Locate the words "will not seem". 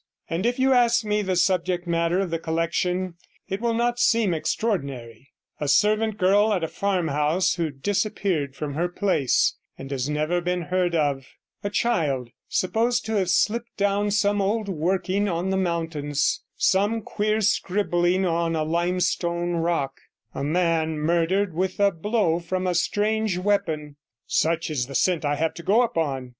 3.61-4.33